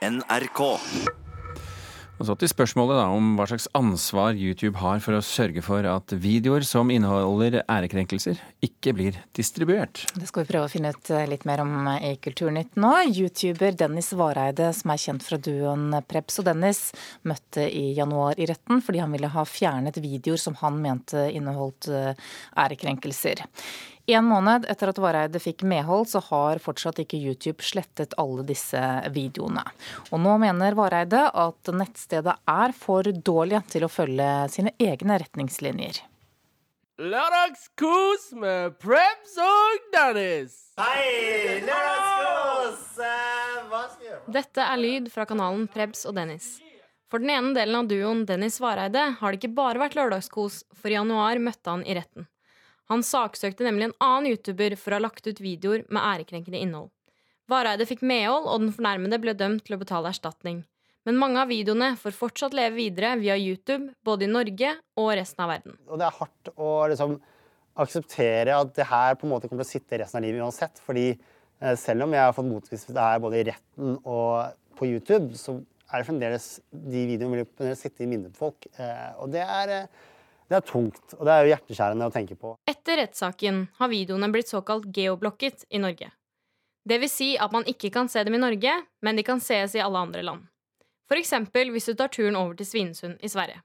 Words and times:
NRK. 0.00 0.60
Og 2.20 2.26
så 2.28 2.34
til 2.36 2.50
spørsmålet 2.52 2.98
da, 2.98 3.06
om 3.16 3.30
hva 3.36 3.46
slags 3.48 3.66
ansvar 3.76 4.36
YouTube 4.36 4.80
har 4.80 5.00
for 5.00 5.16
å 5.16 5.22
sørge 5.24 5.62
for 5.64 5.86
at 5.88 6.12
videoer 6.20 6.64
som 6.68 6.90
inneholder 6.92 7.62
ærekrenkelser, 7.62 8.40
ikke 8.64 8.92
blir 8.96 9.16
distribuert. 9.36 10.02
Det 10.12 10.28
skal 10.28 10.44
vi 10.44 10.50
prøve 10.50 10.68
å 10.68 10.72
finne 10.72 10.92
ut 10.92 11.12
litt 11.28 11.46
mer 11.48 11.62
om 11.64 11.88
i 11.96 12.12
Kulturnytt 12.20 12.76
nå. 12.80 12.92
YouTuber 13.08 13.76
Dennis 13.80 14.12
Vareide, 14.16 14.68
som 14.76 14.92
er 14.92 15.00
kjent 15.00 15.24
fra 15.24 15.40
duoen 15.40 15.96
Prebz 16.08 16.42
og 16.42 16.48
Dennis, 16.48 16.82
møtte 17.24 17.64
i 17.64 17.94
januar 17.96 18.40
i 18.40 18.48
retten 18.52 18.84
fordi 18.84 19.00
han 19.00 19.16
ville 19.16 19.32
ha 19.32 19.46
fjernet 19.48 20.00
videoer 20.00 20.40
som 20.40 20.60
han 20.60 20.76
mente 20.84 21.24
inneholdt 21.32 21.88
ærekrenkelser. 21.92 23.46
En 24.10 24.26
måned 24.26 24.64
etter 24.70 24.90
at 24.90 24.98
Vareide 24.98 25.38
fikk 25.42 25.62
medhold, 25.68 26.08
så 26.10 26.18
har 26.30 26.58
fortsatt 26.62 26.98
ikke 27.02 27.20
YouTube 27.20 27.62
slettet 27.62 28.16
alle 28.18 28.42
disse 28.48 28.80
videoene. 29.14 29.62
Og 30.10 30.18
nå 30.24 30.36
mener 30.42 30.74
Vareide 30.78 31.28
at 31.30 31.70
nettstedet 31.70 32.34
er 32.50 32.74
for 32.74 33.06
dårlig 33.06 33.60
til 33.70 33.86
å 33.86 33.92
følge 33.92 34.30
sine 34.50 34.72
egne 34.82 35.20
retningslinjer. 35.22 36.00
Lørdagskos 37.00 38.26
med 38.36 38.74
Prebz 38.82 39.36
og 39.40 39.86
Dennis. 39.94 40.56
Hei! 40.80 41.62
Lørdagskos! 41.64 42.98
Eh? 43.06 44.18
Dette 44.34 44.66
er 44.66 44.82
lyd 44.82 45.08
fra 45.14 45.24
kanalen 45.28 45.64
Prebz 45.70 46.02
og 46.10 46.18
Dennis. 46.18 46.58
For 47.10 47.22
den 47.22 47.32
ene 47.32 47.54
delen 47.56 47.78
av 47.78 47.88
duoen 47.90 48.26
Dennis 48.28 48.60
Vareide 48.62 49.06
har 49.22 49.32
det 49.32 49.40
ikke 49.40 49.54
bare 49.56 49.80
vært 49.80 49.96
lørdagskos, 49.98 50.64
for 50.76 50.90
i 50.90 50.98
januar 50.98 51.40
møtte 51.42 51.72
han 51.72 51.86
i 51.86 51.96
retten. 51.96 52.28
Han 52.90 53.04
saksøkte 53.06 53.66
nemlig 53.66 53.88
en 53.88 53.98
annen 54.02 54.32
YouTuber 54.32 54.74
for 54.78 54.92
å 54.92 54.98
ha 54.98 55.06
lagt 55.06 55.26
ut 55.28 55.40
videoer 55.42 55.84
med 55.88 56.02
ærekrenkende 56.02 56.58
innhold. 56.58 56.90
Vareide 57.50 57.86
fikk 57.86 58.02
medhold, 58.06 58.46
og 58.50 58.64
den 58.64 58.74
fornærmede 58.74 59.18
ble 59.22 59.34
dømt 59.38 59.64
til 59.66 59.76
å 59.76 59.80
betale 59.80 60.10
erstatning. 60.10 60.64
Men 61.08 61.18
mange 61.18 61.40
av 61.40 61.48
videoene 61.50 61.94
får 61.98 62.14
fortsatt 62.18 62.54
leve 62.54 62.76
videre 62.76 63.14
via 63.22 63.38
YouTube, 63.38 63.94
både 64.04 64.26
i 64.26 64.30
Norge 64.30 64.74
og 65.00 65.12
resten 65.16 65.46
av 65.46 65.54
verden. 65.54 65.78
Og 65.88 65.98
det 65.98 66.06
er 66.06 66.18
hardt 66.18 66.50
å 66.54 66.70
liksom 66.92 67.16
akseptere 67.80 68.58
at 68.58 68.74
det 68.76 68.86
her 68.90 69.16
på 69.16 69.26
en 69.26 69.32
måte 69.32 69.48
kommer 69.48 69.64
til 69.64 69.70
å 69.70 69.78
sitte 69.78 70.00
resten 70.02 70.20
av 70.20 70.26
livet 70.26 70.44
uansett. 70.44 70.82
Fordi 70.84 71.06
eh, 71.14 71.76
selv 71.80 72.04
om 72.04 72.14
jeg 72.14 72.26
har 72.26 72.36
fått 72.36 72.50
motbevist 72.50 72.92
det 72.92 73.06
her 73.06 73.22
både 73.22 73.40
i 73.40 73.46
retten 73.48 73.96
og 74.02 74.58
på 74.78 74.90
YouTube, 74.90 75.32
så 75.38 75.56
er 75.90 76.02
det 76.02 76.06
fremdeles 76.06 76.48
de 76.70 77.06
videoene 77.08 77.42
vil 77.44 77.74
sitte 77.78 78.04
i 78.04 78.10
minnet 78.10 78.34
på 78.34 78.48
folk. 78.50 78.68
Eh, 78.76 79.10
og 79.22 79.32
det 79.34 79.42
er, 79.46 79.74
eh, 79.78 80.08
det 80.50 80.58
er 80.58 80.66
tungt, 80.66 81.12
og 81.14 81.26
det 81.28 81.32
er 81.32 81.44
jo 81.44 81.50
hjerteskjærende 81.52 82.06
å 82.10 82.12
tenke 82.14 82.34
på. 82.34 82.56
Etter 82.68 82.98
rettssaken 82.98 83.60
har 83.78 83.90
videoene 83.92 84.28
blitt 84.34 84.50
såkalt 84.50 84.88
geoblokket 84.96 85.62
i 85.70 85.78
Norge. 85.78 86.10
Det 86.82 86.98
vil 86.98 87.12
si 87.12 87.28
at 87.38 87.52
man 87.54 87.66
ikke 87.70 87.92
kan 87.94 88.10
se 88.10 88.24
dem 88.26 88.34
i 88.34 88.40
Norge, 88.42 88.72
men 89.06 89.18
de 89.18 89.22
kan 89.26 89.38
sees 89.44 89.76
i 89.78 89.82
alle 89.84 90.02
andre 90.02 90.24
land. 90.26 90.48
For 91.06 91.20
eksempel 91.20 91.70
hvis 91.70 91.86
du 91.86 91.94
tar 91.94 92.10
turen 92.10 92.38
over 92.38 92.58
til 92.58 92.66
Svinesund 92.66 93.22
i 93.22 93.30
Sverige. 93.30 93.62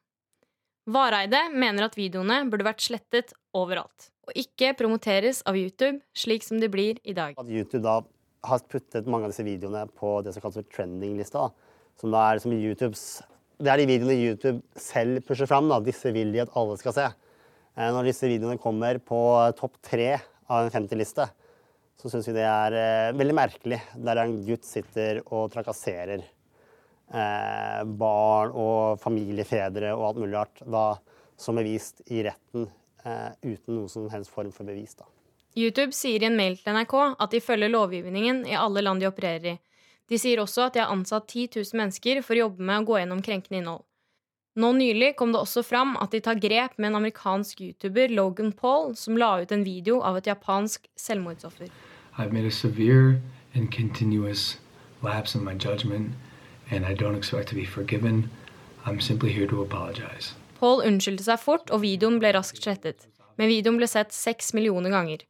Vareide 0.85 1.47
mener 1.57 1.87
at 1.87 1.97
videoene 1.97 2.43
burde 2.51 2.67
vært 2.67 2.85
slettet 2.85 3.33
overalt, 3.57 4.11
og 4.29 4.37
ikke 4.37 4.75
promoteres 4.77 5.41
av 5.49 5.57
YouTube 5.57 5.97
slik 6.13 6.45
som 6.45 6.61
de 6.61 6.69
blir 6.69 7.01
i 7.01 7.17
dag. 7.17 7.33
At 7.41 7.49
YouTube 7.49 7.81
da 7.81 8.03
har 8.45 8.65
puttet 8.69 9.09
mange 9.09 9.25
av 9.25 9.33
disse 9.33 9.45
videoene 9.47 9.87
på 9.97 10.19
det 10.21 10.35
som 10.35 10.45
kalles 10.45 10.69
trending-lista. 10.69 11.49
Som 11.97 12.13
da 12.13 12.27
er 12.27 12.37
liksom 12.37 12.53
YouTubes 12.53 13.23
Det 13.55 13.71
er 13.71 13.79
de 13.79 13.87
videoene 13.87 14.17
YouTube 14.19 14.59
selv 14.79 15.21
pusher 15.27 15.47
fram. 15.49 15.69
da, 15.71 15.79
Disse 15.83 16.11
vil 16.15 16.33
de 16.33 16.43
at 16.43 16.53
alle 16.59 16.75
skal 16.81 16.95
se. 16.95 17.07
Eh, 17.77 17.89
Når 17.91 18.09
disse 18.09 18.27
videoene 18.27 18.59
kommer 18.61 18.99
på 18.99 19.19
topp 19.59 19.79
tre 19.83 20.13
av 20.49 20.65
en 20.65 20.71
50-liste, 20.73 21.25
så 22.01 22.11
syns 22.11 22.27
vi 22.29 22.35
det 22.37 22.45
er 22.45 22.75
eh, 22.77 23.15
veldig 23.17 23.35
merkelig. 23.37 23.81
Der 23.95 24.21
en 24.23 24.37
gutt 24.45 24.67
sitter 24.67 25.21
og 25.25 25.49
trakasserer 25.55 26.21
eh, 26.21 27.81
barn 27.97 28.53
og 28.53 28.99
familiefedre 29.01 29.93
og 29.95 30.09
alt 30.09 30.21
mulig 30.23 30.35
rart, 30.35 30.63
da, 30.65 30.85
som 31.39 31.57
er 31.59 31.67
vist 31.67 32.03
i 32.11 32.23
retten 32.27 32.67
eh, 33.05 33.31
uten 33.43 33.77
noen 33.79 33.91
som 33.91 34.09
helst 34.11 34.33
form 34.33 34.51
for 34.55 34.67
bevis. 34.67 34.95
da. 34.99 35.07
YouTube 35.55 35.95
sier 35.95 36.19
i 36.23 36.27
en 36.27 36.35
mail 36.35 36.57
til 36.59 36.75
NRK 36.75 36.95
at 37.15 37.31
de 37.31 37.39
følger 37.43 37.71
lovgivningen 37.71 38.43
i 38.49 38.57
alle 38.59 38.83
land 38.83 38.99
de 38.99 39.07
opererer 39.07 39.53
i. 39.53 39.59
De 40.09 40.19
sier 40.21 40.39
også 40.41 40.67
at 40.67 40.75
de 40.75 40.83
har 40.83 40.93
ansatt 40.93 41.27
10 41.27 41.49
000 41.55 41.79
mennesker 41.79 42.21
for 42.21 42.35
å 42.35 42.45
jobbe 42.45 42.65
med 42.65 42.83
å 42.83 42.87
gå 42.89 42.99
gjennom 42.99 43.23
krenkende 43.25 43.61
innhold. 43.61 43.85
Nå 44.55 44.69
nylig 44.77 45.15
kom 45.19 45.33
det 45.33 45.41
også 45.41 45.65
fram 45.67 45.97
at 45.99 46.13
de 46.15 46.21
tar 46.23 46.39
grep 46.39 46.77
med 46.77 46.93
en 46.93 47.01
amerikansk 47.01 47.59
YouTuber, 47.65 48.13
Logan 48.15 48.53
Paul, 48.55 48.93
som 48.95 49.17
la 49.19 49.41
ut 49.41 49.51
en 49.51 49.65
video 49.65 49.99
av 49.99 50.15
et 50.21 50.29
japansk 50.29 50.87
selvmordsoffer. 50.95 51.67
I've 52.17 52.31
made 52.31 52.47
a 52.47 52.51
severe 52.51 53.19
and 53.53 53.71
continuous 53.71 54.57
lapse 55.03 55.35
in 55.35 55.43
my 55.43 55.53
judgment, 55.53 56.13
and 56.71 56.85
I 56.85 56.93
don't 56.93 57.17
expect 57.17 57.49
to 57.49 57.55
be 57.55 57.65
forgiven. 57.65 58.29
I'm 58.85 59.01
simply 59.01 59.33
here 59.33 59.47
to 59.47 59.61
apologize. 59.61 60.33
Paul 60.59 60.85
unnskyldte 60.85 61.25
seg 61.27 61.41
fort, 61.41 61.71
og 61.71 61.83
videoen 61.83 62.21
ble 62.21 62.31
raskt 62.37 62.63
slettet. 62.63 63.09
Men 63.35 63.51
videoen 63.51 63.81
ble 63.81 63.89
sett 63.91 64.15
seks 64.15 64.53
millioner 64.55 64.93
ganger. 64.93 65.25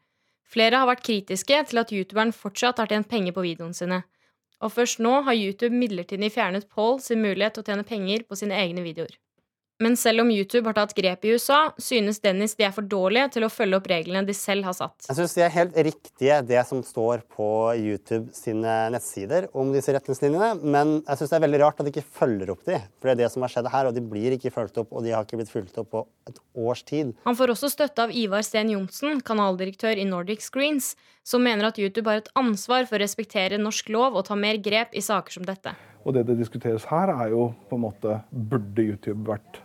Flere 0.45 0.77
har 0.77 0.89
vært 0.91 1.05
kritiske 1.07 1.63
til 1.71 1.81
at 1.81 1.91
youtuberen 1.91 2.35
fortsatt 2.35 2.77
har 2.77 2.91
tjent 2.91 3.09
penger 3.09 3.33
på 3.33 3.43
videoene 3.47 3.73
sine. 3.73 4.03
Og 4.63 4.71
først 4.71 5.01
nå 5.03 5.21
har 5.27 5.35
YouTube 5.35 5.75
midlertidig 5.75 6.31
fjernet 6.31 6.67
Paul 6.71 6.99
sin 7.03 7.21
mulighet 7.21 7.57
til 7.57 7.65
å 7.65 7.69
tjene 7.69 7.87
penger 7.87 8.23
på 8.29 8.39
sine 8.39 8.57
egne 8.61 8.85
videoer. 8.85 9.17
Men 9.83 9.97
selv 9.99 10.23
om 10.23 10.29
YouTube 10.31 10.69
har 10.69 10.75
tatt 10.77 10.93
grep 10.95 11.25
i 11.27 11.33
USA, 11.35 11.73
synes 11.81 12.21
Dennis 12.23 12.53
de 12.55 12.63
er 12.63 12.71
for 12.71 12.87
dårlige 12.87 13.33
til 13.33 13.43
å 13.43 13.49
følge 13.51 13.75
opp 13.75 13.89
reglene 13.91 14.21
de 14.23 14.31
selv 14.37 14.63
har 14.63 14.75
satt. 14.77 15.09
Jeg 15.09 15.17
synes 15.17 15.33
det 15.35 15.43
er 15.43 15.51
helt 15.51 15.79
riktige, 15.89 16.37
det 16.47 16.61
som 16.69 16.79
står 16.85 17.25
på 17.35 17.47
YouTube 17.75 18.31
sine 18.35 18.75
nettsider 18.93 19.49
om 19.51 19.73
disse 19.75 19.91
retningslinjene. 19.91 20.53
Men 20.63 21.01
jeg 21.01 21.19
synes 21.19 21.33
det 21.33 21.39
er 21.39 21.43
veldig 21.47 21.59
rart 21.65 21.81
at 21.83 21.89
de 21.89 21.91
ikke 21.91 22.05
følger 22.21 22.53
opp 22.53 22.63
de. 22.69 22.79
For 23.01 23.09
det 23.09 23.17
er 23.17 23.21
det 23.25 23.29
som 23.33 23.43
har 23.43 23.51
skjedd 23.51 23.67
her, 23.73 23.89
og 23.89 23.97
de 23.97 24.05
blir 24.13 24.37
ikke 24.37 24.53
fulgt 24.55 24.79
opp, 24.79 24.95
og 24.95 25.03
de 25.03 25.11
har 25.11 25.27
ikke 25.27 25.41
blitt 25.41 25.51
fulgt 25.51 25.81
opp 25.83 25.91
på 25.91 26.05
et 26.31 26.39
års 26.55 26.85
tid. 26.87 27.11
Han 27.27 27.35
får 27.35 27.55
også 27.57 27.73
støtte 27.75 28.07
av 28.07 28.15
Ivar 28.15 28.47
Sten 28.47 28.71
Johnsen, 28.71 29.19
kanaldirektør 29.27 29.99
i 29.99 30.07
Nordic 30.07 30.47
Screens, 30.47 30.93
som 31.27 31.43
mener 31.43 31.67
at 31.67 31.81
YouTube 31.81 32.07
har 32.07 32.23
et 32.23 32.31
ansvar 32.39 32.87
for 32.87 32.95
å 32.95 33.03
respektere 33.03 33.59
norsk 33.59 33.91
lov 33.91 34.15
og 34.15 34.29
ta 34.29 34.39
mer 34.39 34.61
grep 34.63 34.95
i 34.95 35.03
saker 35.03 35.35
som 35.35 35.43
dette. 35.43 35.75
Og 36.05 36.15
det 36.15 36.27
det 36.29 36.39
diskuteres 36.39 36.87
her, 36.87 37.11
er 37.11 37.33
jo 37.33 37.49
på 37.67 37.75
en 37.75 37.87
måte 37.89 38.19
Burde 38.31 38.83
YouTube 38.93 39.25
vært 39.27 39.64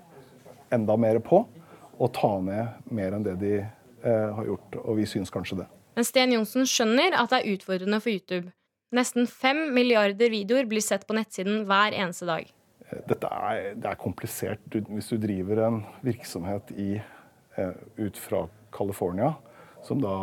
enda 0.75 0.97
mer 1.00 1.20
på 1.25 1.42
og 2.00 2.12
ta 2.16 2.32
ned 2.42 2.92
mer 2.94 3.16
enn 3.16 3.26
det 3.26 3.36
de 3.42 3.56
eh, 3.60 4.31
har 4.36 4.47
gjort? 4.48 4.78
Og 4.84 4.97
vi 5.00 5.08
syns 5.08 5.32
kanskje 5.32 5.62
det. 5.62 5.69
Men 5.98 6.06
Sten 6.06 6.32
Johnsen 6.32 6.69
skjønner 6.69 7.16
at 7.19 7.32
det 7.32 7.42
er 7.42 7.56
utfordrende 7.56 8.00
for 8.00 8.14
YouTube. 8.14 8.53
Nesten 8.97 9.28
fem 9.30 9.69
milliarder 9.75 10.32
videoer 10.32 10.66
blir 10.70 10.82
sett 10.82 11.06
på 11.06 11.14
nettsiden 11.14 11.64
hver 11.69 11.94
eneste 11.94 12.28
dag. 12.30 12.48
Eh, 12.88 13.03
Dette 13.10 13.30
er, 13.30 13.75
det 13.76 13.91
er 13.92 14.00
komplisert. 14.00 14.62
Du, 14.72 14.80
hvis 14.94 15.10
du 15.12 15.19
driver 15.20 15.64
en 15.66 15.82
virksomhet 16.06 16.72
i, 16.75 16.91
eh, 17.56 17.76
ut 18.00 18.19
fra 18.19 18.47
California, 18.75 19.34
som 19.86 20.00
da 20.03 20.16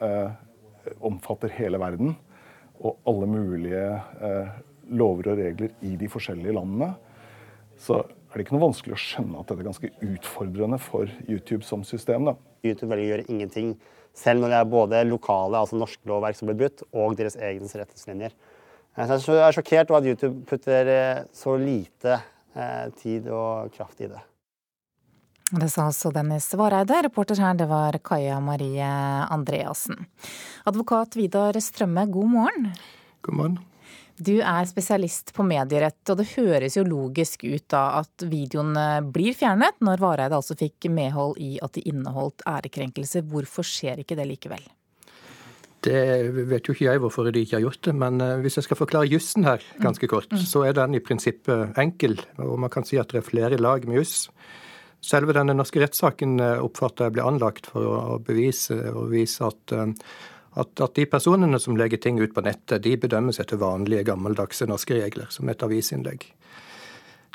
eh, 0.00 0.34
omfatter 1.04 1.52
hele 1.56 1.80
verden, 1.80 2.16
og 2.80 2.96
alle 3.08 3.28
mulige 3.28 3.86
eh, 4.24 4.52
lover 4.90 5.32
og 5.32 5.40
regler 5.40 5.74
i 5.86 5.94
de 6.00 6.08
forskjellige 6.10 6.54
landene, 6.56 6.94
så 7.80 8.02
er 8.30 8.38
det 8.38 8.46
ikke 8.46 8.54
noe 8.54 8.68
vanskelig 8.68 8.94
å 8.94 9.00
skjønne 9.02 9.40
at 9.40 9.48
dette 9.50 9.62
er 9.62 9.66
ganske 9.66 9.90
utfordrende 10.06 10.78
for 10.82 11.10
YouTube 11.26 11.64
som 11.66 11.82
system. 11.86 12.28
da. 12.30 12.36
YouTube 12.62 12.92
velger 12.92 13.06
å 13.06 13.10
gjøre 13.10 13.28
ingenting, 13.28 13.74
selv 14.14 14.44
når 14.44 14.52
det 14.52 14.60
er 14.60 14.70
både 14.70 15.02
lokale, 15.08 15.58
altså 15.58 15.78
norske 15.80 16.06
lovverk 16.06 16.38
som 16.38 16.50
blir 16.50 16.60
brutt, 16.62 16.84
og 16.94 17.16
deres 17.18 17.36
egne 17.36 17.66
retningslinjer. 17.66 18.34
Eh, 18.96 19.16
Så 19.18 19.34
jeg 19.34 19.46
er 19.46 19.56
sjokkert 19.56 19.90
over 19.90 20.00
at 20.00 20.10
YouTube 20.10 20.44
putter 20.46 20.86
eh, 20.86 21.22
så 21.32 21.56
lite 21.58 22.20
eh, 22.54 22.90
tid 23.00 23.28
og 23.28 23.72
kraft 23.74 24.00
i 24.00 24.10
det. 24.10 24.20
Det 25.50 25.66
sa 25.66 25.88
altså 25.88 26.12
Dennis 26.14 26.46
Vareide. 26.54 27.02
Reporter 27.08 27.40
her, 27.42 27.56
det 27.58 27.66
var 27.66 27.98
Kaja 27.98 28.38
Marie 28.38 28.86
Andreassen. 29.34 30.06
Advokat 30.64 31.18
Vidar 31.18 31.58
Strømme, 31.58 32.06
god 32.06 32.30
morgen. 32.30 32.70
God 33.26 33.34
morgen. 33.34 33.58
Du 34.20 34.34
er 34.36 34.66
spesialist 34.68 35.32
på 35.32 35.46
medierett, 35.48 36.02
og 36.12 36.18
det 36.20 36.28
høres 36.34 36.76
jo 36.76 36.84
logisk 36.84 37.46
ut 37.48 37.64
da 37.72 37.86
at 38.02 38.26
videoen 38.28 38.76
blir 39.12 39.32
fjernet, 39.36 39.78
når 39.80 40.02
Vareide 40.02 40.36
altså 40.36 40.58
fikk 40.60 40.90
medhold 40.92 41.40
i 41.40 41.54
at 41.64 41.78
de 41.78 41.86
inneholdt 41.88 42.44
ærekrenkelse. 42.48 43.24
Hvorfor 43.32 43.64
skjer 43.64 44.04
ikke 44.04 44.18
det 44.20 44.28
likevel? 44.28 44.68
Det 45.80 46.00
vet 46.50 46.66
jo 46.68 46.74
ikke 46.74 46.86
jeg 46.90 47.00
hvorfor 47.00 47.30
de 47.32 47.40
ikke 47.40 47.56
har 47.56 47.64
gjort 47.64 47.86
det, 47.88 47.94
men 47.96 48.20
eh, 48.20 48.38
hvis 48.44 48.58
jeg 48.58 48.66
skal 48.66 48.78
forklare 48.82 49.08
jussen 49.08 49.46
her 49.48 49.62
ganske 49.80 50.08
kort, 50.12 50.32
så 50.36 50.66
er 50.68 50.76
den 50.76 50.98
i 50.98 51.00
prinsippet 51.04 51.78
enkel, 51.80 52.18
og 52.36 52.58
man 52.60 52.72
kan 52.72 52.84
si 52.84 53.00
at 53.00 53.12
det 53.12 53.22
er 53.22 53.30
flere 53.30 53.60
lag 53.60 53.86
med 53.88 54.02
juss. 54.02 54.26
Selve 55.00 55.32
denne 55.32 55.56
norske 55.56 55.80
rettssaken 55.80 56.36
eh, 56.44 56.60
oppfatter 56.60 57.08
jeg 57.08 57.16
ble 57.16 57.24
anlagt 57.24 57.70
for 57.72 57.88
å 57.88 58.18
bevise 58.24 58.76
og 58.92 59.08
vise 59.14 59.48
at, 59.48 59.72
eh, 59.72 60.12
at, 60.58 60.80
at 60.82 60.94
de 60.98 61.06
personene 61.06 61.58
som 61.62 61.76
legger 61.78 62.00
ting 62.02 62.18
ut 62.20 62.34
på 62.34 62.42
nettet, 62.42 62.82
de 62.82 62.96
bedømmes 62.98 63.38
etter 63.42 63.60
vanlige, 63.60 64.06
gammeldagse 64.08 64.66
norske 64.66 64.96
regler, 64.98 65.30
som 65.30 65.48
et 65.48 65.62
avisinnlegg. 65.62 66.26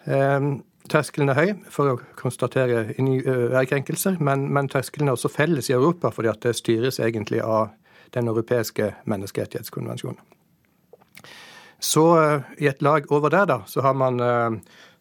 Eh, 0.05 0.49
terskelen 0.91 1.31
er 1.31 1.39
høy 1.39 1.53
for 1.71 1.93
å 1.93 1.99
konstatere 2.19 2.89
ærekrenkelser, 2.99 4.19
men, 4.19 4.49
men 4.53 4.69
terskelen 4.71 5.09
er 5.09 5.17
også 5.17 5.31
felles 5.31 5.71
i 5.71 5.77
Europa, 5.77 6.11
fordi 6.11 6.31
at 6.33 6.43
det 6.43 6.57
styres 6.59 6.99
egentlig 6.99 7.41
av 7.43 7.71
den 8.15 8.27
europeiske 8.31 8.91
menneskerettighetskonvensjonen. 9.09 10.19
Så 11.79 12.03
i 12.57 12.67
et 12.69 12.81
lag 12.81 13.07
over 13.13 13.29
der, 13.29 13.45
da, 13.49 13.57
så 13.67 13.83
har 13.83 13.93
man 13.99 14.17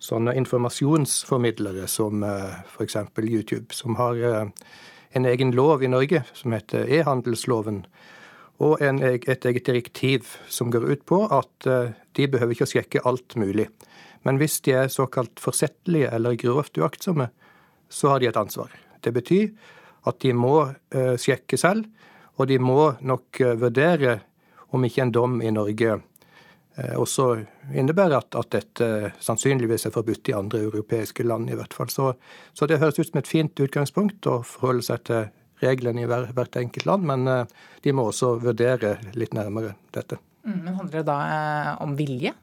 sånne 0.03 0.35
informasjonsformidlere 0.37 1.87
som 1.89 2.25
f.eks. 2.27 2.97
YouTube, 3.23 3.71
som 3.73 3.95
har 3.97 4.19
en 5.15 5.29
egen 5.31 5.55
lov 5.55 5.83
i 5.83 5.91
Norge 5.91 6.25
som 6.35 6.53
heter 6.53 6.91
e-handelsloven. 6.91 7.85
Og 8.65 8.83
en, 8.83 9.01
et 9.03 9.47
eget 9.47 9.67
direktiv 9.67 10.37
som 10.51 10.71
går 10.71 10.87
ut 10.91 11.03
på 11.07 11.25
at 11.27 11.67
de 12.15 12.27
behøver 12.31 12.55
ikke 12.55 12.67
å 12.69 12.71
sjekke 12.71 13.03
alt 13.07 13.35
mulig. 13.39 13.67
Men 14.25 14.39
hvis 14.41 14.61
de 14.65 14.73
er 14.79 14.93
såkalt 14.93 15.41
forsettlige 15.43 16.11
eller 16.15 16.39
grovt 16.41 16.79
uaktsomme, 16.81 17.29
så 17.93 18.15
har 18.15 18.23
de 18.23 18.31
et 18.31 18.41
ansvar. 18.41 18.73
Det 19.05 19.13
betyr 19.13 19.51
at 20.09 20.21
de 20.25 20.33
må 20.37 20.57
uh, 20.65 21.17
sjekke 21.21 21.59
selv, 21.61 21.85
og 22.41 22.49
de 22.51 22.59
må 22.59 22.95
nok 23.05 23.41
uh, 23.45 23.55
vurdere 23.61 24.19
om 24.75 24.85
ikke 24.85 25.05
en 25.05 25.15
dom 25.15 25.39
i 25.45 25.53
Norge 25.55 26.01
også 26.75 27.29
innebærer 27.71 28.17
at, 28.19 28.35
at, 28.35 28.50
dette 28.50 29.12
sannsynligvis 29.23 29.87
er 29.87 29.94
forbudt 29.94 30.31
i 30.32 30.35
andre 30.35 30.65
europeiske 30.67 31.23
land, 31.23 31.50
i 31.50 31.59
hvert 31.59 31.75
fall. 31.76 31.91
Så, 31.93 32.12
så 32.53 32.67
det 32.67 32.81
høres 32.82 32.99
ut 32.99 33.06
som 33.06 33.21
et 33.21 33.31
fint 33.31 33.62
utgangspunkt 33.62 34.26
å 34.26 34.41
forholde 34.43 34.82
seg 34.88 35.05
til 35.06 35.29
reglene 35.62 36.03
i 36.03 36.09
hver, 36.11 36.26
hvert 36.35 36.59
enkelt 36.59 36.88
land, 36.91 37.06
men 37.06 37.29
de 37.85 37.94
må 37.94 38.09
også 38.11 38.35
vurdere 38.43 38.97
litt 39.15 39.37
nærmere 39.38 39.76
dette. 39.94 40.19
Mm, 40.44 40.59
men 40.65 40.81
Handler 40.81 40.99
det 40.99 41.06
da 41.09 41.19
om 41.85 41.94
vilje? 41.97 42.35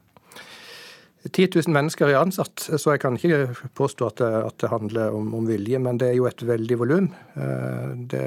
10 1.30 1.48
000 1.54 1.70
mennesker 1.70 2.10
er 2.10 2.18
ansatt, 2.18 2.64
så 2.66 2.96
jeg 2.96 3.02
kan 3.04 3.14
ikke 3.14 3.68
påstå 3.78 4.08
at 4.10 4.18
det, 4.18 4.30
at 4.48 4.56
det 4.58 4.70
handler 4.72 5.14
om, 5.14 5.28
om, 5.38 5.46
vilje. 5.46 5.78
Men 5.78 6.00
det 6.00 6.08
er 6.10 6.16
jo 6.18 6.26
et 6.26 6.42
veldig 6.42 6.78
volum. 6.80 7.06
Eh, 7.38 7.92
det 8.10 8.22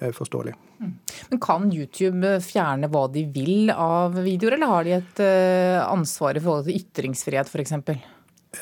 er 0.00 0.16
forståelig. 0.16 0.54
Mm. 0.80 0.94
Men 1.28 1.42
Kan 1.44 1.68
YouTube 1.74 2.32
fjerne 2.46 2.88
hva 2.92 3.04
de 3.12 3.26
vil 3.34 3.68
av 3.74 4.16
videoer, 4.16 4.56
eller 4.56 4.72
har 4.72 4.88
de 4.88 4.96
et 4.96 5.22
eh, 5.26 5.76
ansvar 5.84 6.40
i 6.40 6.44
forhold 6.44 6.70
til 6.70 6.80
ytringsfrihet 6.80 7.52
f.eks.? 7.52 7.76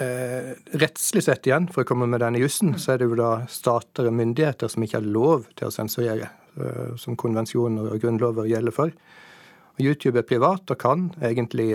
Eh, 0.02 0.52
rettslig 0.82 1.26
sett 1.28 1.46
igjen, 1.46 1.70
for 1.70 1.86
å 1.86 1.92
komme 1.92 2.10
med 2.10 2.24
denne 2.24 2.42
jussen, 2.42 2.74
så 2.74 2.96
er 2.96 3.00
det 3.00 3.10
jo 3.12 3.22
da 3.22 3.32
stater 3.50 4.10
og 4.10 4.18
myndigheter 4.18 4.70
som 4.70 4.82
ikke 4.82 4.98
har 4.98 5.10
lov 5.14 5.46
til 5.54 5.70
å 5.70 5.74
sensurere, 5.74 6.32
eh, 6.58 6.94
som 6.98 7.14
konvensjoner 7.18 7.94
og 7.94 8.02
grunnlover 8.02 8.50
gjelder 8.50 8.74
for. 8.74 8.94
YouTube 9.80 10.18
er 10.18 10.26
privat 10.26 10.74
og 10.74 10.82
kan 10.82 11.12
egentlig 11.22 11.72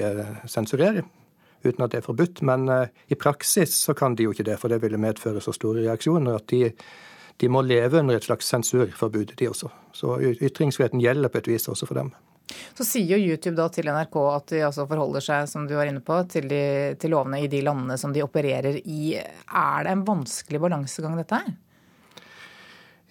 sensurere 0.51 1.07
uten 1.69 1.85
at 1.85 1.93
det 1.93 2.01
er 2.01 2.07
forbudt. 2.07 2.43
Men 2.47 2.69
uh, 2.71 2.85
i 3.11 3.17
praksis 3.19 3.75
så 3.87 3.95
kan 3.97 4.15
de 4.15 4.27
jo 4.27 4.35
ikke 4.35 4.47
det, 4.47 4.59
for 4.61 4.71
det 4.71 4.81
ville 4.83 5.01
medføre 5.01 5.43
så 5.43 5.53
store 5.55 5.85
reaksjoner 5.87 6.39
at 6.39 6.47
de, 6.53 6.69
de 7.41 7.49
må 7.51 7.65
leve 7.65 7.99
under 8.01 8.17
et 8.17 8.27
slags 8.27 8.47
sensurforbud, 8.53 9.35
de 9.37 9.49
også. 9.51 9.71
Så 9.95 10.19
ytringsfriheten 10.35 11.03
gjelder 11.03 11.31
på 11.33 11.43
et 11.43 11.51
vis 11.55 11.69
også 11.71 11.89
for 11.89 12.01
dem. 12.01 12.13
Så 12.77 12.85
sier 12.85 13.17
jo 13.17 13.33
YouTube 13.33 13.55
da 13.57 13.65
til 13.73 13.87
NRK 13.89 14.17
at 14.29 14.51
de 14.53 14.63
altså 14.67 14.85
forholder 14.89 15.23
seg 15.23 15.49
som 15.49 15.65
du 15.67 15.73
var 15.77 15.89
inne 15.89 16.03
på, 16.05 16.17
til, 16.29 16.47
de, 16.51 16.63
til 17.01 17.15
lovene 17.15 17.41
i 17.41 17.51
de 17.51 17.61
landene 17.65 17.97
som 17.97 18.13
de 18.13 18.23
opererer 18.23 18.79
i. 18.83 19.15
Er 19.17 19.85
det 19.87 19.93
en 19.93 20.05
vanskelig 20.07 20.61
balansegang, 20.61 21.17
dette 21.19 21.39
her? 21.41 21.55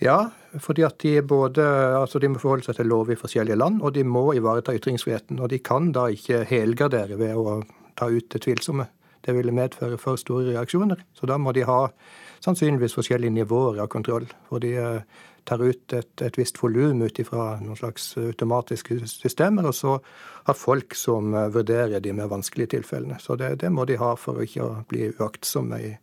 Ja, 0.03 0.19
fordi 0.61 0.83
at 0.85 0.99
de 1.05 1.21
både 1.23 1.65
altså 1.97 2.19
de 2.19 2.29
må 2.33 2.41
forholde 2.43 2.67
seg 2.67 2.77
til 2.79 2.91
lov 2.91 3.13
i 3.13 3.19
forskjellige 3.19 3.59
land, 3.59 3.81
og 3.83 3.95
de 3.95 4.03
må 4.07 4.27
ivareta 4.37 4.75
ytringsfriheten. 4.75 5.41
Og 5.41 5.51
de 5.53 5.61
kan 5.65 5.93
da 5.95 6.09
ikke 6.13 6.45
helgardere 6.51 7.19
ved 7.21 7.35
å 7.39 7.61
ta 7.99 8.11
ut 8.11 8.31
det 8.33 8.45
tvilsomme. 8.47 8.87
Det 9.25 9.33
ville 9.33 9.55
medføre 9.57 9.99
for 10.01 10.21
store 10.21 10.53
reaksjoner. 10.53 11.01
Så 11.17 11.27
da 11.27 11.39
må 11.41 11.53
de 11.57 11.65
ha 11.65 11.87
sannsynligvis 12.45 12.97
forskjellige 12.99 13.33
nivåer 13.33 13.81
av 13.81 13.89
kontroll. 13.93 14.27
For 14.51 14.61
de 14.61 14.75
eh, 14.77 15.23
tar 15.49 15.65
ut 15.65 15.93
et, 15.97 16.13
et 16.25 16.39
visst 16.39 16.61
volum 16.61 17.03
ut 17.05 17.19
ifra 17.21 17.55
noen 17.63 17.79
slags 17.79 18.15
automatiske 18.21 19.01
systemer, 19.09 19.69
og 19.69 19.77
så 19.77 19.97
har 20.45 20.59
folk 20.59 20.97
som 20.99 21.35
eh, 21.35 21.49
vurderer 21.55 22.05
de 22.05 22.13
mer 22.17 22.29
vanskelige 22.33 22.75
tilfellene. 22.77 23.17
Så 23.21 23.39
det, 23.41 23.55
det 23.65 23.73
må 23.73 23.89
de 23.89 24.01
ha 24.01 24.13
for 24.21 24.37
å 24.41 24.45
ikke 24.45 24.71
bli 24.93 25.09
uaktsomme 25.17 25.81
i, 25.81 25.95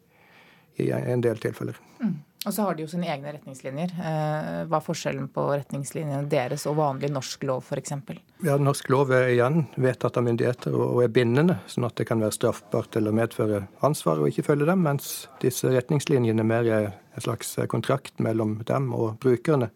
i 0.82 0.92
en 0.98 1.22
del 1.26 1.42
tilfeller. 1.42 1.78
Mm. 2.02 2.20
Og 2.42 2.54
så 2.54 2.64
har 2.66 2.74
de 2.74 2.82
jo 2.82 2.90
sine 2.90 3.06
egne 3.14 3.36
retningslinjer. 3.36 3.92
Eh, 4.02 4.62
hva 4.66 4.80
er 4.80 4.86
forskjellen 4.86 5.28
på 5.34 5.44
retningslinjene 5.52 6.26
deres 6.30 6.66
og 6.70 6.80
vanlig 6.80 7.12
norsk 7.14 7.44
lov 7.46 7.68
f.eks.? 7.68 7.94
Ja, 8.42 8.56
Norsk 8.58 8.90
lov 8.90 9.14
er 9.14 9.30
igjen 9.30 9.68
vedtatt 9.78 10.18
av 10.18 10.26
myndigheter 10.26 10.74
og 10.74 11.04
er 11.04 11.14
bindende, 11.14 11.60
sånn 11.70 11.86
at 11.86 12.00
det 12.02 12.08
kan 12.10 12.24
være 12.24 12.34
straffbart 12.34 12.98
eller 12.98 13.14
medføre 13.14 13.68
ansvar 13.86 14.24
å 14.24 14.32
ikke 14.32 14.48
følge 14.48 14.72
dem, 14.72 14.82
mens 14.88 15.12
disse 15.44 15.70
retningslinjene 15.70 16.46
mer 16.48 16.66
er 16.66 16.90
en 16.90 17.28
slags 17.28 17.54
kontrakt 17.70 18.18
mellom 18.18 18.58
dem 18.66 18.90
og 18.98 19.20
brukerne. 19.22 19.70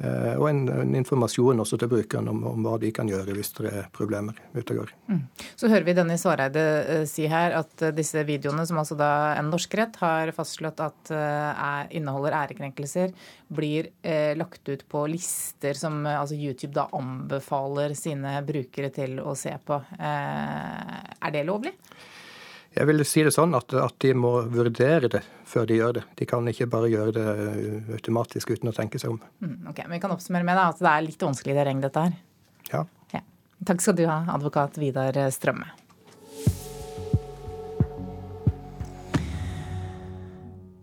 Eh, 0.00 0.34
og 0.40 0.46
en, 0.48 0.62
en, 0.72 0.94
informasjon 0.96 1.60
også 1.60 1.76
til 1.80 1.90
brukerne 1.90 2.32
om, 2.32 2.40
om, 2.48 2.62
hva 2.64 2.78
de 2.80 2.88
kan 2.94 3.08
gjøre 3.10 3.34
hvis 3.36 3.52
det 3.58 3.68
er 3.68 3.88
problemer 3.92 4.38
ute 4.54 4.72
og 4.72 4.78
går. 4.82 4.94
Mm. 5.10 5.22
Så 5.60 5.68
hører 5.68 5.84
vi 5.84 5.94
Dennis 5.98 6.24
Vareide 6.24 6.64
eh, 6.80 7.04
si 7.10 7.26
her 7.28 7.58
at 7.58 7.84
eh, 7.84 7.92
disse 7.96 8.24
videoene, 8.24 8.64
som 8.68 8.80
altså 8.80 8.96
da 8.96 9.10
en 9.36 9.50
norsk 9.52 9.76
rett 9.76 10.00
har 10.00 10.32
fastslått 10.36 10.80
at 10.80 11.12
er, 11.12 11.90
inneholder 11.96 12.38
ærekrenkelser, 12.38 13.12
blir 13.52 13.90
eh, 14.00 14.32
lagt 14.38 14.68
ut 14.70 14.86
på 14.88 15.04
lister 15.10 15.76
som 15.76 16.00
altså 16.06 16.38
YouTube 16.38 16.72
da 16.76 16.86
anbefaler 16.96 17.92
sine 17.98 18.38
brukere 18.46 18.92
til 18.94 19.18
å 19.20 19.34
se 19.36 19.52
på. 19.66 19.82
Eh, 19.98 20.96
er 21.20 21.34
det 21.34 21.44
lovlig? 21.48 21.74
Jeg 22.76 22.86
vil 22.86 23.02
si 23.08 23.24
det 23.26 23.32
sånn 23.34 23.54
at, 23.58 23.72
at, 23.74 23.96
de 24.02 24.12
må 24.14 24.30
vurdere 24.52 25.10
det 25.10 25.24
før 25.48 25.66
de 25.66 25.80
gjør 25.80 25.96
det. 25.98 26.04
De 26.20 26.28
kan 26.30 26.46
ikke 26.46 26.68
bare 26.70 26.90
gjøre 26.92 27.14
det 27.16 27.26
automatisk 27.96 28.52
uten 28.54 28.70
å 28.70 28.74
tenke 28.76 29.00
seg 29.02 29.16
om. 29.16 29.20
Mm, 29.42 29.56
ok, 29.72 29.82
Men 29.88 29.96
vi 29.96 30.02
kan 30.04 30.14
oppsummere 30.14 30.46
med 30.46 30.58
da, 30.58 30.68
at 30.70 30.78
det 30.78 30.92
er 30.92 31.06
litt 31.08 31.26
vanskelig 31.26 31.56
terreng, 31.58 31.82
dette 31.82 32.06
her? 32.06 32.16
Ja. 32.70 32.84
ja. 33.16 33.24
Takk 33.66 33.82
skal 33.82 33.98
du 33.98 34.04
ha, 34.06 34.22
advokat 34.36 34.78
Vidar 34.78 35.18
Strømme. 35.34 35.66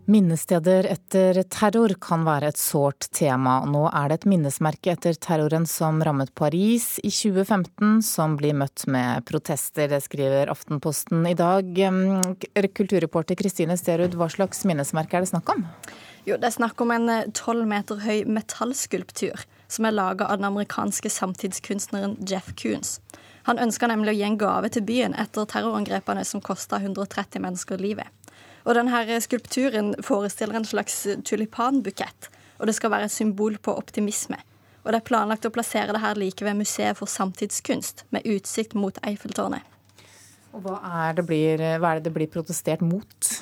Minnesteder 0.08 0.86
etter 0.88 1.36
terror 1.52 1.92
kan 2.00 2.22
være 2.24 2.48
et 2.48 2.56
sårt 2.56 3.10
tema. 3.12 3.58
Nå 3.68 3.82
er 3.90 4.08
det 4.08 4.16
et 4.22 4.26
minnesmerke 4.32 4.94
etter 4.94 5.18
terroren 5.20 5.66
som 5.68 5.98
rammet 6.00 6.30
Paris 6.32 6.94
i 7.02 7.10
2015, 7.12 7.98
som 8.08 8.38
blir 8.40 8.56
møtt 8.56 8.86
med 8.88 9.26
protester. 9.28 9.90
Det 9.92 10.00
skriver 10.06 10.48
Aftenposten 10.48 11.28
i 11.28 11.34
dag. 11.36 11.68
Kulturreporter 12.56 13.36
Kristine 13.36 13.76
Sterud, 13.76 14.16
hva 14.16 14.30
slags 14.32 14.64
minnesmerke 14.64 15.18
er 15.18 15.26
det 15.26 15.32
snakk 15.34 15.52
om? 15.52 15.68
Jo, 16.24 16.40
Det 16.40 16.48
er 16.48 16.56
snakk 16.56 16.80
om 16.80 16.96
en 16.96 17.08
eh, 17.12 17.28
tolv 17.36 17.68
meter 17.68 18.00
høy 18.00 18.24
metallskulptur 18.24 19.44
som 19.68 19.84
er 19.84 19.92
laga 19.92 20.24
av 20.32 20.40
den 20.40 20.48
amerikanske 20.48 21.12
samtidskunstneren 21.12 22.16
Jeff 22.24 22.54
Koons. 22.56 23.02
Han 23.44 23.60
ønska 23.60 23.92
nemlig 23.92 24.16
å 24.16 24.18
gi 24.22 24.24
en 24.30 24.40
gave 24.40 24.72
til 24.72 24.88
byen 24.88 25.16
etter 25.20 25.44
terrorangrepene 25.44 26.24
som 26.24 26.40
kosta 26.40 26.80
130 26.80 27.44
mennesker 27.44 27.76
livet. 27.76 28.08
Og 28.68 28.76
denne 28.76 29.20
skulpturen 29.24 29.94
forestiller 30.04 30.58
en 30.58 30.68
slags 30.68 31.06
tulipanbukett, 31.24 32.28
og 32.60 32.68
det 32.68 32.76
skal 32.76 32.92
være 32.92 33.08
et 33.08 33.14
symbol 33.14 33.56
på 33.56 33.72
optimisme. 33.72 34.36
Og 34.84 34.92
det 34.92 35.00
er 35.00 35.08
planlagt 35.08 35.48
å 35.48 35.52
plassere 35.52 35.94
det 35.96 36.02
her 36.02 36.20
like 36.20 36.44
ved 36.44 36.58
Museet 36.58 36.98
for 37.00 37.08
samtidskunst, 37.08 38.04
med 38.12 38.28
utsikt 38.28 38.76
mot 38.76 39.00
Eiffeltårnet. 39.08 39.64
Og 40.52 40.64
hva 40.64 40.76
er, 40.84 41.16
det 41.16 41.24
blir, 41.28 41.64
hva 41.80 41.94
er 41.94 41.98
det 41.98 42.08
det 42.10 42.14
blir 42.18 42.28
protestert 42.32 42.84
mot? 42.84 43.32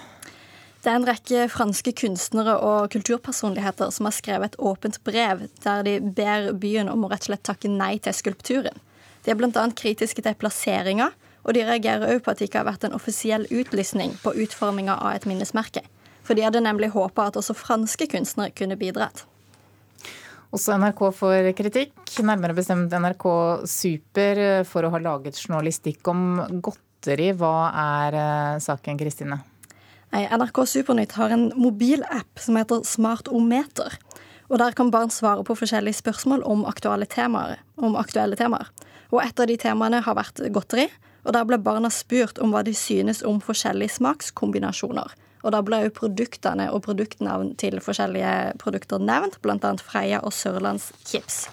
Det 0.83 0.93
er 0.93 1.01
en 1.01 1.07
rekke 1.09 1.47
franske 1.51 1.91
kunstnere 1.99 2.57
og 2.63 2.93
kulturpersonligheter 2.95 3.91
som 3.91 4.07
har 4.07 4.15
skrevet 4.15 4.53
et 4.53 4.61
åpent 4.63 5.01
brev 5.07 5.49
der 5.65 5.83
de 5.87 5.97
ber 5.99 6.53
byen 6.55 6.91
om 6.93 7.03
å 7.03 7.11
rett 7.11 7.27
og 7.27 7.33
slett 7.33 7.47
takke 7.49 7.71
nei 7.73 7.97
til 8.03 8.15
skulpturen. 8.15 8.79
De 9.27 9.33
er 9.33 9.39
bl.a. 9.39 9.65
kritiske 9.75 10.23
til 10.23 10.39
plasseringa, 10.39 11.11
og 11.47 11.55
de 11.55 11.63
reagerer 11.63 12.11
òg 12.11 12.25
på 12.25 12.33
at 12.33 12.41
det 12.41 12.49
ikke 12.49 12.61
har 12.65 12.69
vært 12.69 12.89
en 12.89 12.97
offisiell 12.97 13.47
utlysning 13.55 14.17
på 14.23 14.35
utforminga 14.43 14.99
av 14.99 15.15
et 15.15 15.27
minnesmerke. 15.31 15.85
For 16.27 16.35
de 16.35 16.43
hadde 16.43 16.63
nemlig 16.65 16.91
håpa 16.91 17.29
at 17.31 17.39
også 17.39 17.55
franske 17.55 18.09
kunstnere 18.11 18.55
kunne 18.57 18.79
bidratt. 18.79 19.23
Også 20.55 20.75
NRK 20.79 21.03
får 21.15 21.51
kritikk, 21.59 21.99
nærmere 22.27 22.55
bestemt 22.57 22.91
NRK 22.91 23.27
Super, 23.71 24.41
for 24.67 24.87
å 24.87 24.91
ha 24.95 25.03
laget 25.03 25.39
journalistikk 25.39 26.07
om 26.11 26.41
godteri. 26.65 27.31
Hva 27.39 27.55
er 27.83 28.19
eh, 28.19 28.59
saken, 28.63 28.99
Kristine? 28.99 29.39
NRK 30.17 30.63
Supernytt 30.71 31.17
har 31.19 31.35
en 31.35 31.51
mobilapp 31.59 32.41
som 32.41 32.59
heter 32.59 32.83
Smartometer. 32.87 33.99
Og 34.47 34.59
Der 34.63 34.75
kan 34.79 34.93
barn 34.95 35.11
svare 35.11 35.43
på 35.45 35.59
forskjellige 35.59 35.99
spørsmål 35.99 36.47
om 36.47 36.65
aktuelle 36.67 37.07
temaer. 37.11 37.59
Om 37.77 37.99
aktuelle 37.99 38.39
temaer. 38.39 38.71
Og 39.11 39.21
Et 39.23 39.41
av 39.41 39.47
de 39.47 39.57
temaene 39.61 40.01
har 40.03 40.19
vært 40.19 40.41
godteri 40.55 40.87
og 41.27 41.35
Der 41.35 41.45
ble 41.45 41.59
barna 41.59 41.91
spurt 41.91 42.39
om 42.39 42.53
hva 42.55 42.63
de 42.63 42.75
synes 42.75 43.25
om 43.27 43.41
forskjellige 43.43 43.99
smakskombinasjoner. 43.99 45.15
Og 45.43 45.53
Da 45.53 45.61
ble 45.63 45.83
jo 45.85 45.95
produktene 45.95 46.71
og 46.73 46.85
produktnavn 46.87 47.55
til 47.59 47.79
forskjellige 47.83 48.57
produkter 48.63 49.03
nevnt, 49.03 49.41
bl.a. 49.43 49.73
Freia 49.83 50.23
og 50.23 50.33
Sørlands 50.33 50.93
Chips. 51.05 51.47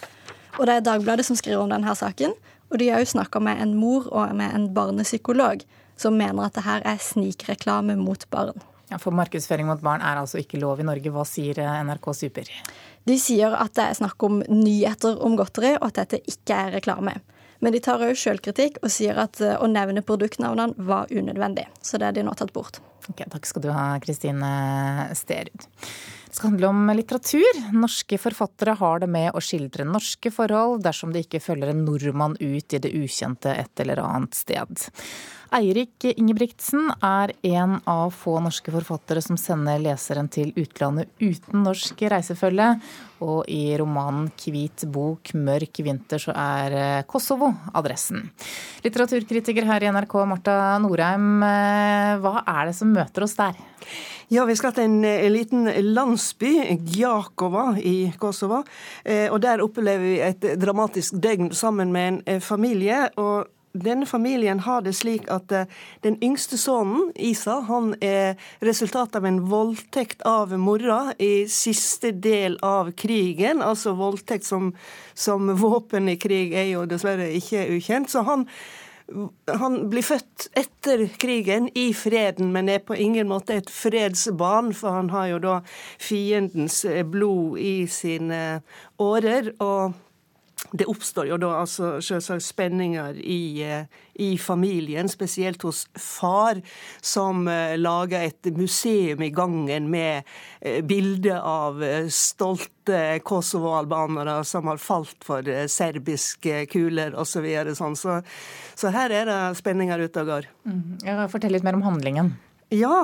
Og 0.60 0.68
Det 0.68 0.78
er 0.78 0.86
Dagbladet 0.86 1.26
som 1.26 1.38
skriver 1.38 1.62
om 1.62 1.74
denne 1.74 1.96
saken. 1.96 2.34
Og 2.72 2.80
de 2.80 2.90
har 2.90 3.02
jo 3.02 3.10
snakka 3.10 3.40
med 3.42 3.62
en 3.62 3.76
mor 3.78 4.08
og 4.10 4.36
med 4.36 4.54
en 4.54 4.70
barnepsykolog 4.74 5.66
som 5.98 6.18
mener 6.18 6.46
at 6.46 6.56
det 6.58 6.66
her 6.66 6.86
er 6.86 7.02
snikreklame 7.02 7.96
mot 7.96 8.26
barn. 8.34 8.58
Ja, 8.90 8.98
For 8.98 9.14
markedsføring 9.16 9.68
mot 9.70 9.82
barn 9.82 10.02
er 10.02 10.20
altså 10.22 10.42
ikke 10.42 10.60
lov 10.62 10.82
i 10.82 10.88
Norge. 10.88 11.12
Hva 11.14 11.26
sier 11.26 11.62
NRK 11.86 12.10
Super? 12.14 12.50
De 13.06 13.18
sier 13.20 13.54
at 13.58 13.74
det 13.78 13.86
er 13.86 13.98
snakk 13.98 14.26
om 14.26 14.42
nyheter 14.50 15.22
om 15.24 15.38
godteri, 15.38 15.76
og 15.80 15.90
at 15.90 16.02
dette 16.02 16.22
ikke 16.30 16.58
er 16.58 16.76
reklame. 16.78 17.16
Men 17.64 17.72
de 17.72 17.80
tar 17.80 18.02
òg 18.04 18.18
sjølkritikk 18.20 18.82
og 18.84 18.92
sier 18.92 19.20
at 19.24 19.40
eh, 19.40 19.56
å 19.56 19.70
nevne 19.72 20.04
produktnavnene 20.04 20.76
var 20.90 21.12
unødvendig. 21.12 21.70
Så 21.80 22.00
det 22.02 22.10
er 22.10 22.18
de 22.18 22.26
nå 22.28 22.36
tatt 22.36 22.52
bort. 22.56 22.82
Ok, 23.12 23.26
takk 23.30 23.48
skal 23.50 23.66
du 23.66 23.72
ha, 23.76 23.88
Kristine 24.04 24.50
Sterud. 25.18 25.68
Det 26.34 26.40
skal 26.40 26.50
handle 26.50 26.70
om 26.72 26.88
litteratur. 26.98 27.60
Norske 27.78 28.18
forfattere 28.18 28.74
har 28.80 29.04
det 29.04 29.10
med 29.12 29.36
å 29.36 29.42
skildre 29.44 29.86
norske 29.86 30.32
forhold 30.34 30.82
dersom 30.82 31.12
de 31.14 31.22
ikke 31.22 31.44
følger 31.44 31.70
en 31.70 31.84
nordmann 31.86 32.34
ut 32.40 32.74
i 32.74 32.82
det 32.82 32.90
ukjente 32.98 33.54
et 33.54 33.84
eller 33.84 34.02
annet 34.02 34.34
sted. 34.40 34.88
Eirik 35.54 36.08
Ingebrigtsen 36.10 36.88
er 37.06 37.36
en 37.46 37.76
av 37.86 38.10
få 38.18 38.40
norske 38.42 38.72
forfattere 38.74 39.22
som 39.22 39.38
sender 39.38 39.78
leseren 39.84 40.26
til 40.34 40.50
utlandet 40.58 41.12
uten 41.22 41.62
norsk 41.68 42.02
reisefølge. 42.10 42.72
Og 43.24 43.46
i 43.48 43.78
romanen 43.78 44.32
'Hvit 44.34 44.88
bok, 44.92 45.32
mørk 45.38 45.80
vinter' 45.86 46.20
så 46.20 46.34
er 46.34 47.04
Kosovo 47.06 47.54
adressen. 47.74 48.32
Litteraturkritiker 48.84 49.64
her 49.70 49.84
i 49.84 49.92
NRK, 49.94 50.26
Marta 50.26 50.80
Norheim, 50.82 51.44
eh, 51.44 52.18
hva 52.18 52.44
er 52.48 52.66
det 52.66 52.76
som 52.76 52.93
møter 52.94 53.26
oss 53.26 53.38
der? 53.40 53.58
Ja, 54.32 54.46
Vi 54.46 54.56
skal 54.56 54.74
til 54.74 54.88
en, 54.88 55.04
en 55.06 55.34
liten 55.34 55.68
landsby, 55.94 56.54
Gjakova 56.96 57.74
i 57.78 58.14
Kosovo. 58.18 58.64
Eh, 59.06 59.28
og 59.32 59.42
Der 59.42 59.62
opplever 59.62 60.06
vi 60.06 60.16
et 60.22 60.48
dramatisk 60.62 61.20
døgn 61.22 61.52
sammen 61.54 61.92
med 61.92 62.24
en 62.26 62.42
familie. 62.42 63.10
og 63.18 63.48
denne 63.74 64.06
familien 64.06 64.60
har 64.60 64.84
det 64.86 64.94
slik 64.94 65.26
at 65.34 65.50
uh, 65.52 65.64
den 66.06 66.20
yngste 66.22 66.60
sønnen, 66.62 67.10
Isa, 67.18 67.56
han 67.66 67.96
er 68.06 68.36
resultatet 68.62 69.18
av 69.18 69.26
en 69.26 69.40
voldtekt 69.50 70.22
av 70.30 70.54
mora 70.62 71.16
i 71.18 71.48
siste 71.50 72.12
del 72.14 72.60
av 72.62 72.92
krigen. 72.94 73.64
Altså 73.66 73.96
voldtekt 73.98 74.46
som, 74.46 74.76
som 75.18 75.50
våpen 75.58 76.12
i 76.14 76.20
krig 76.22 76.54
er 76.54 76.70
jo 76.76 76.86
dessverre 76.86 77.32
ikke 77.34 77.66
ukjent. 77.74 78.14
Så 78.14 78.22
han, 78.30 78.46
han 79.48 79.90
blir 79.92 80.06
født 80.06 80.48
etter 80.58 81.06
krigen, 81.20 81.70
i 81.76 81.92
freden, 81.94 82.52
men 82.56 82.70
er 82.70 82.84
på 82.86 82.96
ingen 82.96 83.28
måte 83.30 83.58
et 83.60 83.70
fredsbarn, 83.74 84.74
for 84.74 84.96
han 84.96 85.12
har 85.14 85.28
jo 85.34 85.42
da 85.44 85.58
fiendens 86.02 86.84
eh, 86.86 87.04
blod 87.06 87.60
i 87.60 87.86
sine 87.92 88.62
årer. 89.02 89.54
og 89.60 89.94
det 90.72 90.86
oppstår 90.90 91.28
jo 91.28 91.38
da 91.42 91.50
altså 91.60 91.98
selvsagt 92.02 92.46
spenninger 92.46 93.18
i, 93.20 93.62
eh, 93.66 93.86
i, 94.14 94.38
familien, 94.38 95.10
spesielt 95.10 95.62
hos 95.68 95.84
far, 96.00 96.62
som 97.02 97.48
uh, 97.48 97.76
lager 97.78 98.28
et 98.30 98.50
museum 98.58 99.22
i 99.22 99.30
gangen 99.34 99.90
med 99.94 100.24
uh, 100.66 100.80
bilder 100.86 101.42
av 101.42 101.84
stolte 102.14 103.20
Kosovo-albanere 103.26 104.40
som 104.48 104.68
har 104.72 104.82
falt 104.82 105.24
for 105.26 105.48
serbiske 105.68 106.66
kuler 106.72 107.14
osv. 107.14 107.32
Så, 107.34 107.42
videre, 107.42 107.74
sånn. 107.76 107.96
så, 107.98 108.20
så 108.78 108.92
her 108.94 109.12
er 109.12 109.26
det 109.26 109.38
spenninger 109.58 110.06
ute 110.06 110.22
og 110.22 110.30
går. 110.30 110.50
Mm. 110.70 110.84
Fortell 111.34 111.56
litt 111.56 111.66
mer 111.66 111.76
om 111.80 111.82
handlingen. 111.86 112.30
Ja. 112.74 113.00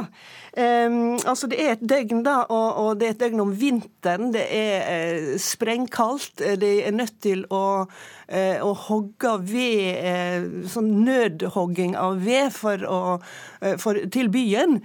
Um, 0.57 1.19
altså 1.29 1.47
Det 1.47 1.59
er 1.61 1.75
et 1.75 1.83
døgn, 1.89 2.23
da, 2.25 2.39
og, 2.49 2.69
og, 2.75 2.99
det 2.99 3.07
er 3.07 3.13
et 3.13 3.19
døgn 3.21 3.43
om 3.43 3.51
vinteren. 3.53 4.31
Det 4.33 4.45
er 4.49 4.79
uh, 4.89 5.35
sprengkaldt. 5.39 6.41
De 6.61 6.71
er 6.81 6.95
nødt 6.95 7.21
til 7.21 7.45
å 7.53 7.85
Eh, 8.29 8.59
å 8.61 8.75
hogge 8.77 9.31
ved, 9.41 9.95
eh, 10.05 10.43
sånn 10.69 10.89
nødhogging 11.01 11.95
av 11.97 12.19
ved 12.21 12.51
for 12.53 12.77
å, 12.85 12.99
eh, 13.61 13.75
for, 13.81 13.97
til 14.13 14.29
byen. 14.29 14.83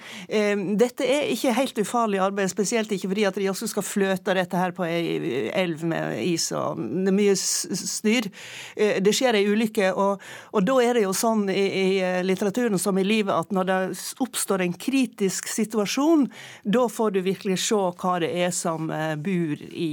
Dette 0.80 1.04
er 1.04 1.28
ikke 1.28 1.52
helt 1.52 1.76
ufarlig 1.76 2.22
arbeid, 2.24 2.48
spesielt 2.48 2.88
ikke 2.88 3.10
fordi 3.10 3.26
at 3.28 3.34
de 3.34 3.50
også 3.50 3.68
skal 3.68 3.84
fløte 3.84 4.34
dette 4.34 4.56
her 4.56 4.72
på 4.72 4.86
ei 4.86 5.50
elv 5.52 5.84
med 5.84 6.24
is 6.24 6.50
og 6.52 6.78
det 6.78 7.12
er 7.12 7.18
mye 7.18 7.34
styr. 7.36 8.30
Det 8.74 9.12
skjer 9.12 9.36
ei 9.36 9.44
ulykke, 9.46 9.92
og, 9.92 10.20
og, 10.52 10.64
da 10.64 10.78
er 10.80 10.94
det 10.94 11.04
jo 11.04 11.12
sånn 11.12 11.50
i, 11.52 11.64
i 11.68 12.22
litteraturen 12.24 12.78
som 12.80 12.96
i 12.98 13.04
livet 13.04 13.34
at 13.34 13.52
når 13.52 13.68
det 13.68 13.78
oppstår 14.24 14.64
en 14.64 14.73
kritisk 14.80 15.48
situasjon, 15.50 16.28
da 16.64 16.88
får 16.90 17.16
du 17.16 17.22
virkelig 17.26 17.60
se 17.64 17.78
hva 17.78 18.18
det 18.22 18.32
er 18.44 18.52
som 18.54 18.90
bor 19.22 19.64
i 19.70 19.92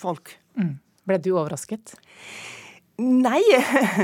folk. 0.00 0.36
Mm. 0.60 0.74
Ble 1.04 1.20
du 1.20 1.32
overrasket? 1.34 1.96
Nei, 2.94 3.42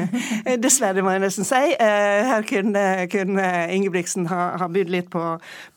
dessverre 0.59 1.03
må 1.07 1.13
jeg 1.15 1.23
nesten 1.23 1.47
si. 1.47 1.59
Eh, 1.79 2.27
her 2.27 2.43
kunne, 2.43 2.83
kunne 3.13 3.45
Ingebrigtsen 3.71 4.27
ha, 4.27 4.57
ha 4.59 4.67
bydd 4.67 4.91
litt 4.91 5.11
på, 5.13 5.23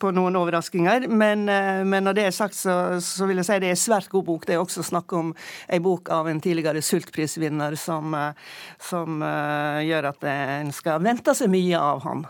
på, 0.02 0.10
noen 0.16 0.34
overraskelser. 0.40 1.06
Men, 1.06 1.44
eh, 1.46 1.84
men, 1.86 2.08
når 2.08 2.16
det 2.18 2.24
er 2.26 2.34
sagt, 2.34 2.58
så, 2.58 2.98
så, 2.98 3.28
vil 3.30 3.38
jeg 3.38 3.46
si 3.46 3.58
det 3.62 3.70
er 3.70 3.76
en 3.76 3.82
svært 3.84 4.10
god 4.10 4.26
bok. 4.26 4.48
Det 4.48 4.56
er 4.56 4.64
også 4.64 4.82
snakk 4.82 5.14
om 5.14 5.30
ei 5.70 5.78
bok 5.84 6.10
av 6.10 6.26
en 6.26 6.42
tidligere 6.42 6.82
sultprisvinner 6.82 7.78
som, 7.78 8.16
eh, 8.18 8.56
som 8.82 9.22
gjør 9.22 10.10
at 10.10 10.26
en 10.32 10.74
skal 10.74 11.04
vente 11.04 11.36
seg 11.38 11.54
mye 11.54 11.78
av 11.78 12.02
han. 12.08 12.26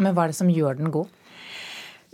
Men 0.00 0.16
hva 0.16 0.24
er 0.24 0.32
det 0.32 0.40
som 0.40 0.48
gjør 0.48 0.80
den 0.80 0.88
god? 0.94 1.12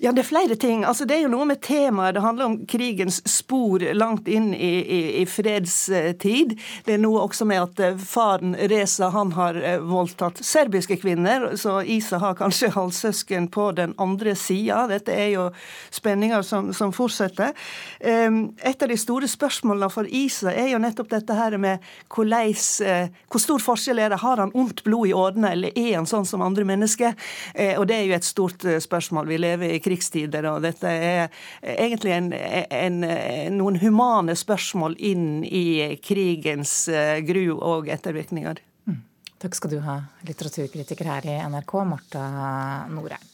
Ja, 0.03 0.13
det 0.13 0.23
er 0.23 0.29
flere 0.31 0.57
ting. 0.57 0.85
Altså, 0.85 1.05
det 1.05 1.19
er 1.19 1.27
jo 1.27 1.31
noe 1.35 1.45
med 1.45 1.59
temaet. 1.61 2.15
Det 2.17 2.23
handler 2.25 2.47
om 2.49 2.55
krigens 2.65 3.19
spor 3.29 3.83
langt 3.93 4.29
inn 4.33 4.47
i, 4.57 4.71
i, 4.81 5.01
i, 5.21 5.25
fredstid. 5.29 6.55
Det 6.87 6.95
er 6.95 7.03
noe 7.03 7.21
også 7.27 7.45
med 7.45 7.61
at 7.67 7.83
eh, 7.85 7.99
faren 8.01 8.55
Reza 8.73 9.11
han 9.13 9.35
har 9.37 9.59
eh, 9.61 9.77
voldtatt 9.85 10.41
serbiske 10.41 10.97
kvinner, 11.03 11.51
så 11.61 11.83
Isa 11.85 12.17
har 12.23 12.39
kanskje 12.39 12.71
halvsøsken 12.79 13.51
på 13.53 13.67
den 13.77 13.93
andre 14.01 14.33
sida. 14.41 14.87
Dette 14.89 15.13
er 15.13 15.35
jo 15.35 15.45
spenninger 15.93 16.49
som, 16.49 16.73
som, 16.73 16.95
fortsetter. 16.97 17.53
Et 18.01 18.83
av 18.83 18.89
de 18.89 18.99
store 18.99 19.29
spørsmålene 19.29 19.91
for 19.93 20.09
Isa 20.09 20.49
er 20.57 20.73
jo 20.73 20.81
nettopp 20.81 21.13
dette 21.13 21.37
her 21.37 21.59
med 21.61 21.85
hvordan, 22.09 22.57
eh, 22.89 23.13
hvor 23.29 23.45
stor 23.45 23.61
forskjell 23.67 24.01
er 24.01 24.15
det? 24.15 24.23
Har 24.25 24.41
han 24.41 24.57
ondt 24.57 24.81
blod 24.89 25.13
i 25.13 25.15
årene, 25.27 25.53
eller 25.53 25.77
er 25.77 25.99
han 25.99 26.09
sånn 26.09 26.25
som 26.25 26.41
andre 26.47 26.65
mennesker? 26.65 27.13
Og 27.77 27.85
det 27.91 27.99
er 27.99 28.09
jo 28.09 28.17
et 28.17 28.33
stort 28.33 28.65
spørsmål. 28.81 29.29
Vi 29.29 29.43
lever 29.45 29.77
i 29.77 29.85
krigstider. 29.91 30.47
og 30.51 30.63
Dette 30.63 30.91
er 30.91 31.29
egentlig 31.63 32.15
en, 32.15 32.33
en, 32.33 33.01
noen 33.57 33.81
humane 33.83 34.37
spørsmål 34.39 34.97
inn 34.99 35.43
i 35.45 35.97
krigens 36.03 36.89
eh, 36.89 37.19
gru 37.27 37.59
og 37.59 37.91
ettervirkninger. 37.91 38.63
Mm. 38.87 39.03
Takk 39.43 39.59
skal 39.59 39.75
du 39.75 39.81
ha, 39.87 40.01
litteraturkritiker 40.29 41.11
her 41.11 41.29
i 41.29 41.37
NRK, 41.51 41.77
Marta 41.91 42.25
Norheim. 42.93 43.30